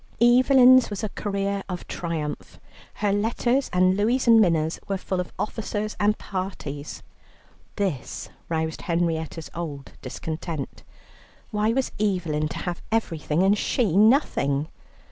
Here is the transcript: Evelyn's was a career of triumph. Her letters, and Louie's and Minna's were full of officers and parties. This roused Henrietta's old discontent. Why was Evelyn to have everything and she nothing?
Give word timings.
Evelyn's 0.19 0.89
was 0.89 1.03
a 1.03 1.09
career 1.09 1.61
of 1.69 1.87
triumph. 1.87 2.59
Her 2.95 3.13
letters, 3.13 3.69
and 3.71 3.95
Louie's 3.95 4.25
and 4.27 4.41
Minna's 4.41 4.79
were 4.87 4.97
full 4.97 5.19
of 5.19 5.31
officers 5.37 5.95
and 5.99 6.17
parties. 6.17 7.03
This 7.75 8.29
roused 8.49 8.81
Henrietta's 8.81 9.51
old 9.53 9.91
discontent. 10.01 10.81
Why 11.51 11.71
was 11.71 11.91
Evelyn 11.99 12.47
to 12.47 12.57
have 12.57 12.81
everything 12.91 13.43
and 13.43 13.55
she 13.55 13.95
nothing? 13.95 14.69